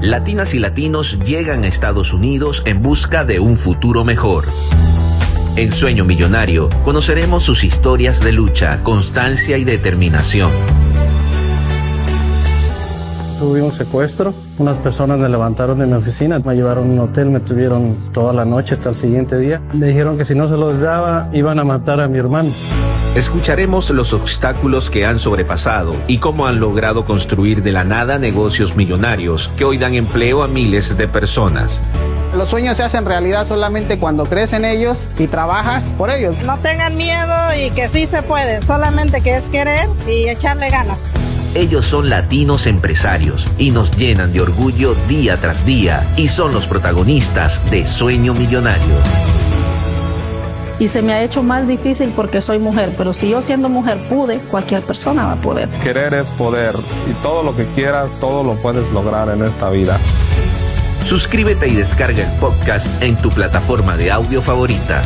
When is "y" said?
0.54-0.60, 9.58-9.64, 26.08-26.18, 35.16-35.28, 37.56-37.70, 40.08-40.28, 43.58-43.70, 46.16-46.28, 50.78-50.88, 57.10-57.12, 61.68-61.74